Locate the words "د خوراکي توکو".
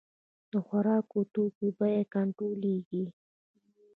0.51-1.65